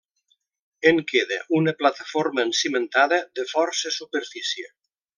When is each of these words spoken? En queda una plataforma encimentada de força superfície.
En 0.91 1.01
queda 1.11 1.37
una 1.59 1.75
plataforma 1.83 2.47
encimentada 2.49 3.23
de 3.41 3.49
força 3.55 3.97
superfície. 4.03 4.69